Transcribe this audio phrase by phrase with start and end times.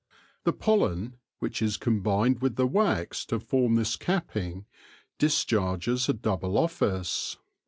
[0.45, 4.65] The pollen, which is combined with the wax to form this capping,
[5.19, 7.37] discharges a double office.